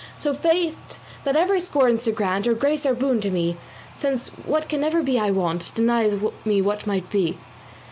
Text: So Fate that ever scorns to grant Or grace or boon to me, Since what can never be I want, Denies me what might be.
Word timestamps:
So 0.17 0.33
Fate 0.33 0.75
that 1.25 1.35
ever 1.35 1.59
scorns 1.59 2.05
to 2.05 2.11
grant 2.11 2.47
Or 2.47 2.55
grace 2.55 2.87
or 2.87 2.95
boon 2.95 3.21
to 3.21 3.29
me, 3.29 3.57
Since 3.95 4.29
what 4.29 4.67
can 4.67 4.81
never 4.81 5.03
be 5.03 5.19
I 5.19 5.29
want, 5.29 5.71
Denies 5.75 6.13
me 6.43 6.59
what 6.59 6.87
might 6.87 7.07
be. 7.11 7.37